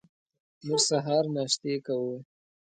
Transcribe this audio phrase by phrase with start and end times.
[0.65, 2.15] موږ سهار ناشتې کوو.